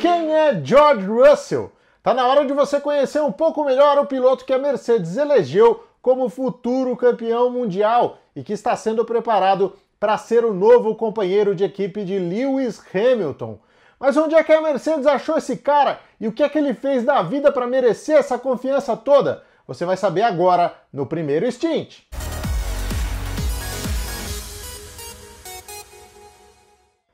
Quem 0.00 0.34
é 0.34 0.58
George 0.64 1.06
Russell? 1.06 1.70
Tá 2.02 2.14
na 2.14 2.26
hora 2.26 2.46
de 2.46 2.54
você 2.54 2.80
conhecer 2.80 3.20
um 3.20 3.30
pouco 3.30 3.62
melhor 3.62 3.98
o 3.98 4.06
piloto 4.06 4.46
que 4.46 4.52
a 4.54 4.58
Mercedes 4.58 5.18
elegeu 5.18 5.84
como 6.00 6.30
futuro 6.30 6.96
campeão 6.96 7.50
mundial 7.50 8.16
e 8.34 8.42
que 8.42 8.54
está 8.54 8.74
sendo 8.74 9.04
preparado 9.04 9.74
para 9.98 10.16
ser 10.16 10.42
o 10.42 10.54
novo 10.54 10.94
companheiro 10.94 11.54
de 11.54 11.64
equipe 11.64 12.02
de 12.02 12.18
Lewis 12.18 12.82
Hamilton. 12.94 13.58
Mas 13.98 14.16
onde 14.16 14.34
é 14.34 14.42
que 14.42 14.54
a 14.54 14.62
Mercedes 14.62 15.06
achou 15.06 15.36
esse 15.36 15.58
cara 15.58 16.00
e 16.18 16.26
o 16.26 16.32
que 16.32 16.42
é 16.42 16.48
que 16.48 16.56
ele 16.56 16.72
fez 16.72 17.04
da 17.04 17.20
vida 17.20 17.52
para 17.52 17.66
merecer 17.66 18.16
essa 18.16 18.38
confiança 18.38 18.96
toda? 18.96 19.44
Você 19.66 19.84
vai 19.84 19.98
saber 19.98 20.22
agora 20.22 20.74
no 20.90 21.04
primeiro 21.04 21.50
stint. 21.52 22.09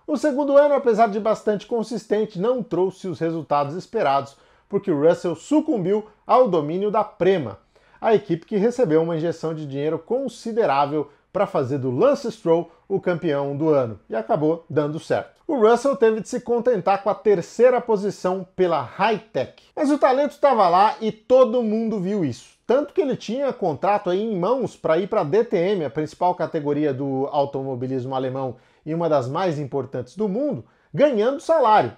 O 0.06 0.16
segundo 0.16 0.56
ano, 0.56 0.76
apesar 0.76 1.10
de 1.10 1.20
bastante 1.20 1.66
consistente, 1.66 2.40
não 2.40 2.62
trouxe 2.62 3.08
os 3.08 3.18
resultados 3.18 3.76
esperados, 3.76 4.38
porque 4.70 4.92
Russell 4.92 5.36
sucumbiu 5.36 6.06
ao 6.28 6.48
domínio 6.48 6.92
da 6.92 7.04
Prema, 7.04 7.58
a 8.00 8.14
equipe 8.14 8.46
que 8.46 8.58
recebeu 8.58 9.02
uma 9.02 9.18
injeção 9.18 9.56
de 9.56 9.66
dinheiro 9.66 9.98
considerável 9.98 11.12
para 11.38 11.46
fazer 11.46 11.78
do 11.78 11.92
Lance 11.92 12.32
Stroll 12.32 12.72
o 12.90 13.00
campeão 13.00 13.56
do 13.56 13.70
ano 13.70 14.00
e 14.10 14.16
acabou 14.16 14.66
dando 14.68 15.00
certo. 15.00 15.40
O 15.48 15.56
Russell 15.56 15.96
teve 15.96 16.20
de 16.20 16.28
se 16.28 16.42
contentar 16.42 17.04
com 17.04 17.12
a 17.12 17.14
terceira 17.14 17.80
posição 17.80 18.44
pela 18.56 18.82
High 18.82 19.20
Tech. 19.32 19.54
Mas 19.76 19.92
o 19.92 20.00
talento 20.00 20.32
estava 20.32 20.68
lá 20.68 20.96
e 21.00 21.12
todo 21.12 21.62
mundo 21.62 22.00
viu 22.00 22.26
isso. 22.26 22.58
Tanto 22.66 22.92
que 22.92 23.02
ele 23.02 23.16
tinha 23.16 23.54
contrato 23.54 24.10
aí 24.10 24.20
em 24.20 24.36
mãos 24.36 24.76
para 24.76 24.98
ir 24.98 25.06
para 25.06 25.22
a 25.22 25.24
DTM, 25.24 25.86
a 25.86 25.92
principal 25.92 26.34
categoria 26.34 26.92
do 26.92 27.30
automobilismo 27.32 28.16
alemão 28.16 28.56
e 28.84 28.96
uma 28.96 29.08
das 29.08 29.30
mais 29.30 29.60
importantes 29.60 30.18
do 30.18 30.28
mundo, 30.28 30.66
ganhando 30.92 31.40
salário. 31.40 31.92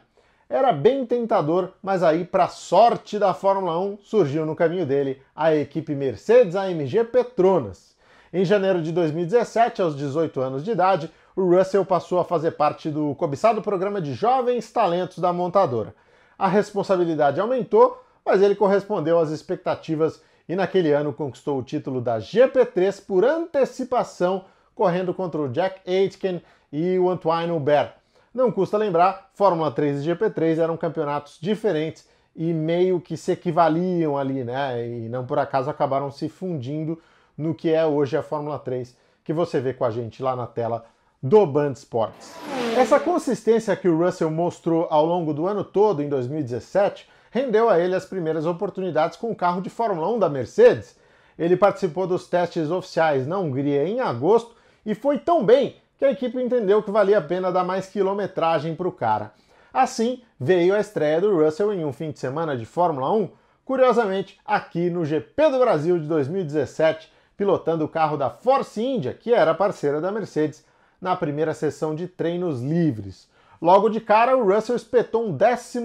Era 0.49 0.73
bem 0.73 1.05
tentador, 1.05 1.71
mas 1.81 2.03
aí, 2.03 2.25
para 2.25 2.49
sorte 2.49 3.17
da 3.17 3.33
Fórmula 3.33 3.79
1, 3.79 3.99
surgiu 4.01 4.45
no 4.45 4.53
caminho 4.53 4.85
dele 4.85 5.21
a 5.33 5.55
equipe 5.55 5.95
Mercedes 5.95 6.57
AMG 6.57 7.05
Petronas. 7.05 7.97
Em 8.31 8.45
janeiro 8.45 8.79
de 8.79 8.91
2017, 8.91 9.81
aos 9.81 9.95
18 9.95 10.39
anos 10.39 10.63
de 10.63 10.69
idade, 10.69 11.11
o 11.35 11.41
Russell 11.49 11.83
passou 11.83 12.19
a 12.19 12.23
fazer 12.23 12.51
parte 12.51 12.91
do 12.91 13.15
cobiçado 13.15 13.59
programa 13.59 13.99
de 13.99 14.13
jovens 14.13 14.71
talentos 14.71 15.17
da 15.17 15.33
montadora. 15.33 15.95
A 16.37 16.47
responsabilidade 16.47 17.39
aumentou, 17.39 18.03
mas 18.23 18.43
ele 18.43 18.53
correspondeu 18.53 19.17
às 19.17 19.31
expectativas 19.31 20.21
e 20.47 20.55
naquele 20.55 20.91
ano 20.91 21.11
conquistou 21.11 21.57
o 21.57 21.63
título 21.63 21.99
da 21.99 22.19
GP3 22.19 23.03
por 23.03 23.25
antecipação, 23.25 24.45
correndo 24.75 25.11
contra 25.11 25.41
o 25.41 25.49
Jack 25.49 25.81
Aitken 25.89 26.39
e 26.71 26.99
o 26.99 27.09
Antoine 27.09 27.51
Hubert. 27.51 27.93
Não 28.31 28.51
custa 28.51 28.77
lembrar, 28.77 29.31
Fórmula 29.33 29.71
3 29.71 30.05
e 30.05 30.09
GP3 30.11 30.59
eram 30.59 30.77
campeonatos 30.77 31.39
diferentes 31.41 32.07
e 32.35 32.53
meio 32.53 33.01
que 33.01 33.17
se 33.17 33.31
equivaliam 33.31 34.15
ali, 34.15 34.43
né? 34.43 34.87
E 34.87 35.09
não 35.09 35.25
por 35.25 35.39
acaso 35.39 35.67
acabaram 35.67 36.11
se 36.11 36.29
fundindo 36.29 37.01
no 37.39 37.55
que 37.55 37.73
é 37.73 37.85
hoje 37.85 38.17
a 38.17 38.21
Fórmula 38.21 38.59
3, 38.59 38.93
que 39.23 39.31
você 39.31 39.61
vê 39.61 39.73
com 39.73 39.85
a 39.85 39.91
gente 39.91 40.21
lá 40.21 40.35
na 40.35 40.45
tela 40.45 40.85
do 41.23 41.45
Band 41.45 41.71
Sports. 41.71 42.35
Essa 42.77 42.99
consistência 42.99 43.77
que 43.77 43.87
o 43.87 43.97
Russell 43.97 44.29
mostrou 44.29 44.87
ao 44.89 45.05
longo 45.05 45.33
do 45.33 45.47
ano 45.47 45.63
todo, 45.63 46.03
em 46.03 46.09
2017, 46.09 47.07
rendeu 47.31 47.69
a 47.69 47.79
ele 47.79 47.95
as 47.95 48.05
primeiras 48.05 48.45
oportunidades 48.45 49.17
com 49.17 49.31
o 49.31 49.35
carro 49.35 49.61
de 49.61 49.69
Fórmula 49.69 50.09
1 50.09 50.19
da 50.19 50.27
Mercedes. 50.27 50.97
Ele 51.37 51.55
participou 51.55 52.05
dos 52.05 52.27
testes 52.27 52.69
oficiais 52.69 53.25
na 53.25 53.37
Hungria 53.37 53.87
em 53.87 54.01
agosto 54.01 54.53
e 54.85 54.93
foi 54.93 55.17
tão 55.17 55.45
bem 55.45 55.77
que 55.97 56.03
a 56.03 56.11
equipe 56.11 56.41
entendeu 56.41 56.83
que 56.83 56.91
valia 56.91 57.19
a 57.19 57.21
pena 57.21 57.51
dar 57.51 57.63
mais 57.63 57.87
quilometragem 57.87 58.75
para 58.75 58.87
o 58.87 58.91
cara. 58.91 59.31
Assim, 59.73 60.21
veio 60.37 60.75
a 60.75 60.79
estreia 60.79 61.21
do 61.21 61.41
Russell 61.41 61.73
em 61.73 61.85
um 61.85 61.93
fim 61.93 62.11
de 62.11 62.19
semana 62.19 62.57
de 62.57 62.65
Fórmula 62.65 63.11
1, 63.13 63.29
curiosamente 63.63 64.37
aqui 64.45 64.89
no 64.89 65.05
GP 65.05 65.49
do 65.51 65.59
Brasil 65.59 65.99
de 65.99 66.07
2017, 66.07 67.09
pilotando 67.39 67.85
o 67.85 67.87
carro 67.87 68.17
da 68.17 68.29
Force 68.29 68.83
India, 68.83 69.13
que 69.13 69.33
era 69.33 69.55
parceira 69.55 70.01
da 70.01 70.11
Mercedes, 70.11 70.65
na 70.99 71.15
primeira 71.15 71.53
sessão 71.53 71.95
de 71.95 72.05
treinos 72.05 72.61
livres. 72.61 73.29
Logo 73.61 73.87
de 73.87 74.01
cara, 74.01 74.35
o 74.35 74.43
Russell 74.43 74.75
espetou 74.75 75.25
um 75.25 75.31
12 75.31 75.79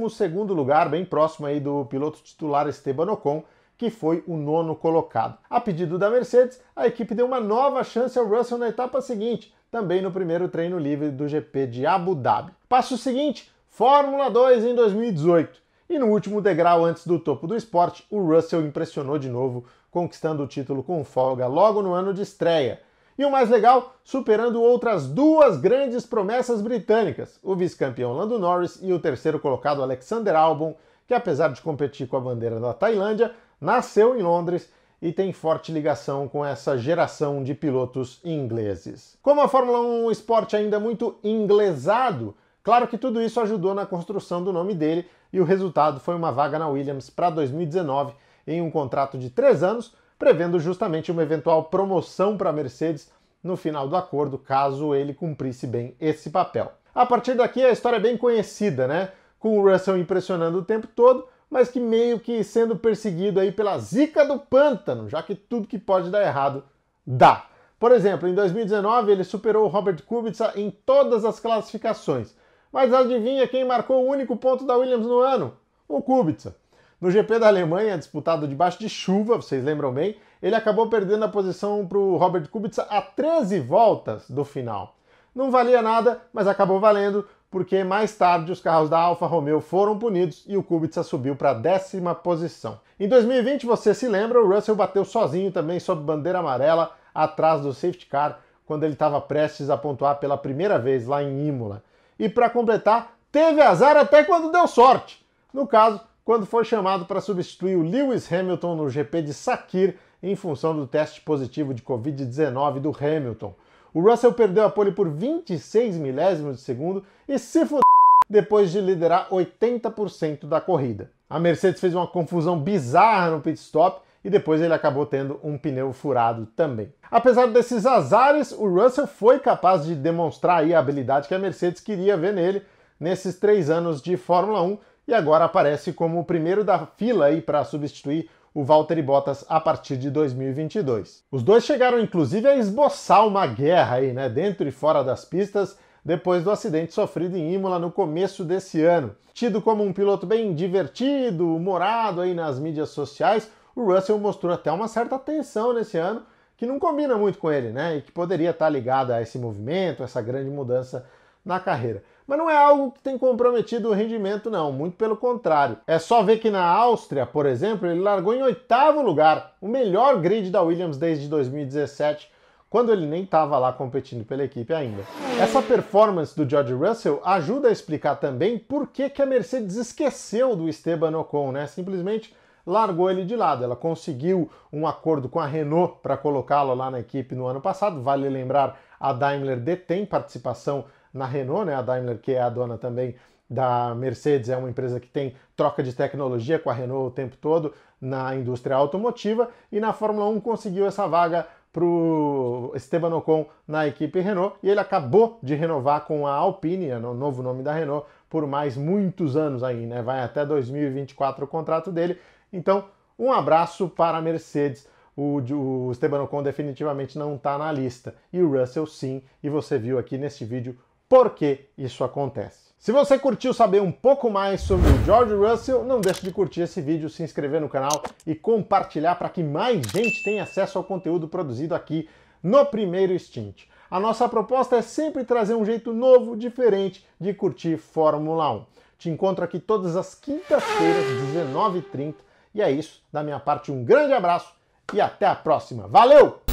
lugar, 0.49 0.89
bem 0.89 1.05
próximo 1.05 1.47
aí 1.47 1.61
do 1.61 1.85
piloto 1.85 2.19
titular 2.25 2.67
Esteban 2.67 3.13
Ocon, 3.13 3.45
que 3.79 3.89
foi 3.89 4.25
o 4.27 4.37
nono 4.37 4.75
colocado. 4.75 5.39
A 5.49 5.61
pedido 5.61 5.97
da 5.97 6.11
Mercedes, 6.11 6.61
a 6.75 6.89
equipe 6.89 7.15
deu 7.15 7.25
uma 7.25 7.39
nova 7.39 7.85
chance 7.85 8.19
ao 8.19 8.27
Russell 8.27 8.59
na 8.59 8.71
etapa 8.71 9.01
seguinte, 9.01 9.55
também 9.71 10.03
no 10.03 10.11
primeiro 10.11 10.49
treino 10.49 10.77
livre 10.77 11.13
do 11.13 11.29
GP 11.29 11.69
de 11.69 11.87
Abu 11.87 12.17
Dhabi. 12.17 12.51
Passo 12.69 12.99
seguinte, 12.99 13.49
Fórmula 13.69 14.29
2 14.29 14.65
em 14.65 14.75
2018. 14.75 15.63
E 15.89 15.99
no 16.01 16.07
último 16.07 16.41
degrau 16.41 16.85
antes 16.85 17.07
do 17.07 17.19
topo 17.19 17.47
do 17.47 17.55
esporte, 17.55 18.05
o 18.11 18.19
Russell 18.19 18.67
impressionou 18.67 19.19
de 19.19 19.29
novo, 19.29 19.67
conquistando 19.95 20.43
o 20.43 20.47
título 20.49 20.83
com 20.83 21.05
folga 21.05 21.47
logo 21.47 21.81
no 21.81 21.93
ano 21.95 22.13
de 22.13 22.21
estreia. 22.21 22.81
E 23.17 23.25
o 23.25 23.31
mais 23.31 23.49
legal, 23.49 23.95
superando 24.03 24.61
outras 24.61 25.07
duas 25.07 25.57
grandes 25.57 26.05
promessas 26.05 26.61
britânicas, 26.61 27.39
o 27.45 27.55
vice-campeão 27.55 28.13
Lando 28.13 28.37
Norris 28.37 28.81
e 28.83 28.93
o 28.93 28.99
terceiro 28.99 29.39
colocado 29.39 29.81
Alexander 29.81 30.35
Albon, 30.35 30.75
que 31.07 31.15
apesar 31.15 31.53
de 31.53 31.63
competir 31.63 32.09
com 32.09 32.17
a 32.17 32.21
bandeira 32.21 32.59
da 32.59 32.75
Tailândia, 32.75 33.31
nasceu 33.61 34.19
em 34.19 34.23
Londres 34.23 34.69
e 35.01 35.13
tem 35.13 35.33
forte 35.33 35.71
ligação 35.71 36.27
com 36.27 36.45
essa 36.45 36.77
geração 36.77 37.45
de 37.45 37.55
pilotos 37.55 38.21
ingleses. 38.25 39.17
Como 39.23 39.41
a 39.41 39.47
Fórmula 39.47 39.81
1 39.81 39.85
é 39.85 40.07
um 40.07 40.11
esporte 40.11 40.57
ainda 40.57 40.81
muito 40.81 41.15
inglesado, 41.23 42.35
claro 42.65 42.89
que 42.89 42.99
tudo 42.99 43.23
isso 43.23 43.41
ajudou 43.41 43.77
na 43.77 43.87
construção 43.87 44.43
do 44.43 44.53
nome 44.53 44.75
dele 44.75 45.07
e 45.33 45.41
o 45.41 45.45
resultado 45.45 46.01
foi 46.01 46.17
uma 46.17 46.33
vaga 46.33 46.59
na 46.59 46.67
Williams 46.67 47.11
para 47.11 47.31
2019 47.31 48.13
em 48.47 48.61
um 48.61 48.71
contrato 48.71 49.19
de 49.19 49.31
três 49.31 49.63
anos 49.63 49.95
prevendo 50.19 50.59
justamente 50.59 51.11
uma 51.11 51.23
eventual 51.23 51.65
promoção 51.65 52.37
para 52.37 52.51
a 52.51 52.53
Mercedes 52.53 53.11
no 53.43 53.57
final 53.57 53.87
do 53.87 53.97
acordo, 53.97 54.39
caso 54.39 54.95
ele 54.95 55.13
cumprisse 55.13 55.67
bem 55.67 55.95
esse 56.01 56.31
papel. 56.31 56.73
A 56.95 57.05
partir 57.05 57.35
daqui 57.35 57.63
a 57.63 57.71
história 57.71 57.97
é 57.97 58.01
bem 58.01 58.17
conhecida, 58.17 58.89
né? 58.89 59.11
Com 59.39 59.59
o 59.59 59.71
Russell 59.71 59.99
impressionando 59.99 60.59
o 60.59 60.65
tempo 60.65 60.87
todo, 60.87 61.27
mas 61.51 61.71
que 61.71 61.79
meio 61.79 62.19
que 62.19 62.43
sendo 62.43 62.75
perseguido 62.75 63.39
aí 63.39 63.53
pela 63.53 63.79
zica 63.79 64.25
do 64.25 64.39
pântano, 64.39 65.11
já 65.11 65.23
que 65.23 65.35
tudo 65.35 65.69
que 65.69 65.79
pode 65.79 66.11
dar 66.11 66.23
errado 66.23 66.65
dá. 67.07 67.47
Por 67.79 67.93
exemplo, 67.93 68.27
em 68.27 68.35
2019 68.35 69.13
ele 69.13 69.25
superou 69.25 69.65
o 69.65 69.69
Robert 69.69 70.03
Kubica 70.05 70.53
em 70.57 70.71
todas 70.71 71.25
as 71.25 71.39
classificações. 71.39 72.35
Mas 72.73 72.95
adivinha 72.95 73.47
quem 73.47 73.65
marcou 73.65 74.03
o 74.03 74.09
único 74.09 74.37
ponto 74.37 74.65
da 74.65 74.77
Williams 74.77 75.07
no 75.07 75.19
ano? 75.19 75.55
O 75.87 76.01
Kubica. 76.01 76.57
No 77.05 77.11
GP 77.11 77.39
da 77.39 77.49
Alemanha, 77.49 77.99
disputado 77.99 78.49
debaixo 78.49 78.79
de 78.79 78.89
chuva, 78.89 79.37
vocês 79.37 79.63
lembram 79.63 79.93
bem, 79.93 80.17
ele 80.43 80.55
acabou 80.55 80.89
perdendo 80.89 81.23
a 81.23 81.29
posição 81.29 81.87
para 81.87 81.99
o 81.99 82.17
Robert 82.17 82.49
Kubica 82.49 82.81
a 82.89 83.03
13 83.03 83.61
voltas 83.61 84.27
do 84.31 84.43
final. 84.43 84.97
Não 85.35 85.51
valia 85.51 85.83
nada, 85.83 86.23
mas 86.33 86.47
acabou 86.47 86.81
valendo, 86.81 87.29
porque 87.51 87.85
mais 87.85 88.17
tarde 88.17 88.51
os 88.51 88.59
carros 88.59 88.89
da 88.89 88.99
Alfa 88.99 89.27
Romeo 89.27 89.61
foram 89.61 89.99
punidos 89.99 90.45
e 90.47 90.57
o 90.57 90.63
Kubica 90.63 91.03
subiu 91.03 91.37
para 91.37 91.51
a 91.51 91.53
décima 91.53 92.15
posição. 92.15 92.81
Em 92.99 93.07
2020, 93.07 93.67
você 93.67 93.93
se 93.93 94.09
lembra, 94.09 94.43
o 94.43 94.49
Russell 94.49 94.75
bateu 94.75 95.05
sozinho 95.05 95.53
também 95.53 95.79
sob 95.79 96.03
bandeira 96.03 96.39
amarela 96.39 96.93
atrás 97.15 97.61
do 97.61 97.75
safety 97.75 98.07
car 98.07 98.41
quando 98.65 98.85
ele 98.85 98.95
estava 98.95 99.21
prestes 99.21 99.69
a 99.69 99.77
pontuar 99.77 100.17
pela 100.17 100.39
primeira 100.39 100.79
vez 100.79 101.07
lá 101.07 101.23
em 101.23 101.49
Imola. 101.49 101.85
E 102.19 102.31
para 102.31 102.49
completar, 102.49 103.15
teve 103.31 103.61
azar 103.61 103.95
até 103.95 104.25
quando 104.25 104.51
deu 104.51 104.67
sorte. 104.67 105.23
No 105.53 105.67
caso, 105.67 106.01
quando 106.25 106.47
foi 106.47 106.65
chamado 106.65 107.05
para 107.05 107.21
substituir 107.21 107.77
o 107.77 107.83
Lewis 107.83 108.33
Hamilton 108.33 108.77
no 108.77 108.89
GP 108.89 109.23
de 109.23 109.35
Sakir 109.35 109.97
em 110.23 110.35
função 110.35 110.75
do 110.75 110.87
teste 110.87 111.21
positivo 111.21 111.75
de 111.75 111.83
Covid-19 111.83 112.81
do 112.81 112.97
Hamilton. 112.99 113.55
O 113.93 114.01
Russell 114.01 114.33
perdeu 114.33 114.65
a 114.65 114.71
pole 114.71 114.91
por 114.91 115.09
26 115.09 115.97
milésimos 115.99 116.57
de 116.57 116.63
segundo 116.63 117.05
e 117.29 117.39
se 117.39 117.65
fudeu 117.67 117.83
depois 118.29 118.73
de 118.73 118.81
liderar 118.81 119.29
80% 119.29 120.47
da 120.47 120.61
corrida. 120.61 121.11
A 121.29 121.39
Mercedes 121.39 121.81
fez 121.81 121.95
uma 121.95 122.07
confusão 122.07 122.59
bizarra 122.59 123.31
no 123.31 123.41
pit 123.41 123.59
stop 123.59 124.01
e 124.25 124.31
depois 124.31 124.63
ele 124.63 124.73
acabou 124.73 125.05
tendo 125.05 125.39
um 125.45 125.59
pneu 125.59 125.93
furado 125.93 126.47
também. 126.57 126.91
Apesar 127.11 127.47
desses 127.49 127.85
azares, 127.85 128.51
o 128.51 128.67
Russell 128.67 129.07
foi 129.07 129.39
capaz 129.39 129.85
de 129.85 129.95
demonstrar 129.95 130.65
a 130.65 130.79
habilidade 130.79 131.29
que 131.29 131.35
a 131.35 131.39
Mercedes 131.39 131.83
queria 131.83 132.17
ver 132.17 132.33
nele 132.33 132.63
nesses 132.99 133.39
três 133.39 133.69
anos 133.69 134.01
de 134.01 134.17
Fórmula 134.17 134.63
1 134.63 134.79
e 135.07 135.15
agora 135.15 135.45
aparece 135.45 135.93
como 135.93 136.21
o 136.21 136.25
primeiro 136.25 136.65
da 136.65 136.87
fila 136.87 137.27
aí 137.27 137.41
para 137.41 137.65
substituir 137.65 138.29
o 138.55 138.63
Valtteri 138.63 139.03
Bottas 139.03 139.45
a 139.49 139.59
partir 139.59 139.97
de 139.97 140.11
2022. 140.11 141.25
Os 141.31 141.43
dois 141.43 141.65
chegaram 141.65 141.99
inclusive 141.99 142.47
a 142.47 142.57
esboçar 142.57 143.27
uma 143.27 143.47
guerra 143.47 143.97
aí, 143.97 144.13
né, 144.13 144.29
dentro 144.29 144.67
e 144.69 144.71
fora 144.71 145.03
das 145.03 145.25
pistas, 145.25 145.77
depois 146.05 146.45
do 146.45 146.51
acidente 146.51 146.93
sofrido 146.93 147.37
em 147.37 147.55
Imola 147.55 147.79
no 147.79 147.91
começo 147.91 148.45
desse 148.45 148.83
ano. 148.83 149.17
Tido 149.33 149.61
como 149.61 149.83
um 149.83 149.93
piloto 149.93 150.27
bem 150.27 150.55
divertido, 150.55 151.57
humorado 151.57 152.21
aí 152.21 152.35
nas 152.35 152.59
mídias 152.59 152.91
sociais, 152.91 153.51
o 153.75 153.85
Russell 153.85 154.19
mostrou 154.19 154.53
até 154.53 154.71
uma 154.71 154.87
certa 154.87 155.19
tensão 155.19 155.73
nesse 155.73 155.99
ano, 155.99 156.23
que 156.57 156.67
não 156.67 156.79
combina 156.79 157.17
muito 157.17 157.39
com 157.39 157.51
ele, 157.51 157.71
né? 157.71 157.97
E 157.97 158.03
que 158.03 158.13
poderia 158.13 158.51
estar 158.51 158.69
ligada 158.69 159.17
a 159.17 159.23
esse 159.23 159.39
movimento, 159.39 160.05
essa 160.05 160.23
grande 160.23 160.51
mudança 160.51 161.05
na 161.45 161.61
carreira. 161.61 162.03
Mas 162.27 162.39
não 162.39 162.49
é 162.49 162.57
algo 162.57 162.93
que 162.93 163.03
tem 163.03 163.19
comprometido 163.19 163.91
o 163.91 163.93
rendimento, 163.93 164.51
não, 164.51 164.73
muito 164.73 164.97
pelo 164.97 165.17
contrário. 165.17 165.77
É 165.87 165.99
só 165.99 166.23
ver 166.23 166.39
que 166.39 166.51
na 166.51 166.65
Áustria, 166.65 167.27
por 167.27 167.45
exemplo, 167.45 167.87
ele 167.87 168.01
largou 168.01 168.35
em 168.35 168.43
oitavo 168.43 169.03
lugar, 169.03 169.55
o 169.61 169.69
melhor 169.69 170.21
grid 170.21 170.51
da 170.51 170.63
Williams 170.63 170.97
desde 170.97 171.29
2017, 171.29 172.33
quando 172.71 172.91
ele 172.91 173.07
nem 173.07 173.25
estava 173.25 173.59
lá 173.59 173.73
competindo 173.73 174.25
pela 174.25 174.43
equipe 174.43 174.73
ainda. 174.73 175.05
Essa 175.39 175.63
performance 175.63 176.35
do 176.35 176.49
George 176.49 176.73
Russell 176.73 177.21
ajuda 177.25 177.69
a 177.69 177.73
explicar 177.73 178.17
também 178.17 178.59
por 178.59 178.89
que, 178.89 179.11
que 179.11 179.23
a 179.23 179.27
Mercedes 179.27 179.77
esqueceu 179.77 180.57
do 180.57 180.69
Esteban 180.69 181.17
Ocon, 181.17 181.53
né? 181.53 181.67
Simplesmente 181.67 182.35
largou 182.67 183.11
ele 183.11 183.25
de 183.25 183.37
lado. 183.37 183.63
Ela 183.63 183.77
conseguiu 183.77 184.51
um 184.73 184.87
acordo 184.87 185.29
com 185.29 185.39
a 185.39 185.47
Renault 185.47 185.99
para 186.03 186.17
colocá-lo 186.17 186.75
lá 186.75 186.91
na 186.91 187.01
equipe 187.01 187.35
no 187.35 187.47
ano 187.47 187.61
passado. 187.61 188.03
Vale 188.03 188.29
lembrar, 188.29 188.81
a 188.99 189.13
Daimler 189.13 189.61
detém 189.61 190.05
participação 190.05 190.87
na 191.15 191.25
Renault, 191.25 191.65
né? 191.65 191.75
A 191.77 191.83
Daimler, 191.83 192.19
que 192.19 192.33
é 192.33 192.43
a 192.43 192.51
dona 192.51 192.77
também 192.77 193.15
da 193.49 193.95
Mercedes, 193.95 194.49
é 194.49 194.57
uma 194.57 194.69
empresa 194.69 194.99
que 194.99 195.09
tem 195.09 195.35
troca 195.57 195.83
de 195.83 195.93
tecnologia 195.93 196.59
com 196.59 196.69
a 196.69 196.73
Renault 196.73 197.07
o 197.07 197.11
tempo 197.11 197.37
todo 197.37 197.73
na 198.01 198.35
indústria 198.35 198.77
automotiva 198.77 199.49
e 199.71 199.79
na 199.79 199.93
Fórmula 199.93 200.27
1 200.29 200.41
conseguiu 200.41 200.87
essa 200.87 201.07
vaga 201.07 201.47
para 201.73 201.85
o 201.85 202.73
Esteban 202.75 203.15
Ocon 203.17 203.47
na 203.67 203.87
equipe 203.87 204.21
Renault 204.21 204.57
e 204.63 204.71
ele 204.71 204.79
acabou 204.79 205.39
de 205.43 205.55
renovar 205.55 206.05
com 206.05 206.27
a 206.27 206.33
Alpine, 206.33 206.93
o 206.93 207.15
novo 207.15 207.43
nome 207.43 207.63
da 207.63 207.73
Renault, 207.73 208.07
por 208.31 208.47
mais 208.47 208.77
muitos 208.77 209.37
anos 209.37 209.63
aí, 209.63 209.87
né? 209.87 210.03
Vai 210.03 210.21
até 210.21 210.45
2024 210.45 211.45
o 211.45 211.49
contrato 211.49 211.91
dele. 211.91 212.19
Então, 212.53 212.85
um 213.19 213.33
abraço 213.33 213.89
para 213.89 214.19
a 214.19 214.23
Mercedes. 214.23 214.89
O, 215.17 215.41
o 215.41 215.93
Esteban 215.93 216.23
Ocon 216.23 216.43
definitivamente 216.43 217.19
não 217.19 217.37
está 217.37 217.57
na 217.59 217.71
lista. 217.71 218.15
E 218.33 218.41
o 218.41 218.51
Russell 218.51 218.87
sim, 218.87 219.23
e 219.43 219.49
você 219.49 219.79
viu 219.79 219.99
aqui 219.99 220.19
neste 220.19 220.45
vídeo 220.45 220.77
por 221.15 221.31
que 221.31 221.67
isso 221.79 222.03
acontece. 222.03 222.75
Se 222.77 222.91
você 222.91 223.17
curtiu 223.17 223.55
saber 223.55 223.81
um 223.81 223.93
pouco 223.93 224.29
mais 224.29 224.63
sobre 224.63 224.91
o 224.91 225.05
George 225.05 225.33
Russell, 225.33 225.85
não 225.85 226.01
deixe 226.01 226.23
de 226.23 226.33
curtir 226.33 226.63
esse 226.63 226.81
vídeo, 226.81 227.09
se 227.09 227.23
inscrever 227.23 227.61
no 227.61 227.69
canal 227.69 228.03
e 228.27 228.35
compartilhar 228.35 229.15
para 229.15 229.29
que 229.29 229.41
mais 229.41 229.81
gente 229.93 230.25
tenha 230.25 230.43
acesso 230.43 230.77
ao 230.77 230.83
conteúdo 230.83 231.29
produzido 231.29 231.73
aqui 231.73 232.09
no 232.43 232.67
primeiro 232.67 233.17
Stint. 233.17 233.63
A 233.89 234.01
nossa 234.01 234.29
proposta 234.29 234.75
é 234.75 234.83
sempre 234.83 235.23
trazer 235.23 235.55
um 235.55 235.65
jeito 235.65 235.93
novo, 235.93 236.37
diferente 236.37 237.07
de 237.21 237.33
curtir 237.33 237.77
Fórmula 237.77 238.53
1. 238.53 238.67
Te 238.99 239.09
encontro 239.09 239.45
aqui 239.45 239.61
todas 239.61 239.95
as 239.95 240.17
quintas-feiras, 240.17 241.05
19h30. 241.33 242.17
E 242.53 242.61
é 242.61 242.73
isso. 242.73 243.01
Da 243.13 243.23
minha 243.23 243.39
parte, 243.39 243.71
um 243.71 243.85
grande 243.85 244.15
abraço 244.15 244.53
e 244.93 245.01
até 245.01 245.27
a 245.27 245.37
próxima. 245.37 245.87
Valeu! 245.87 246.44